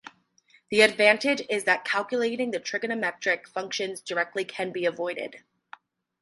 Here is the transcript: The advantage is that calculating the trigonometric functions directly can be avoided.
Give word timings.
The 0.71 0.81
advantage 0.81 1.43
is 1.47 1.65
that 1.65 1.85
calculating 1.85 2.49
the 2.49 2.59
trigonometric 2.59 3.45
functions 3.47 4.01
directly 4.01 4.43
can 4.45 4.71
be 4.71 4.87
avoided. 4.87 5.43